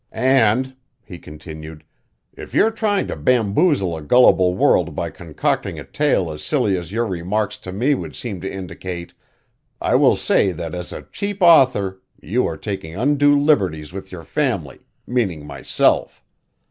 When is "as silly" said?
6.31-6.75